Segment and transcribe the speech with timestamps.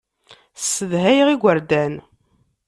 [0.59, 1.93] Ssedhayeɣ igerdan.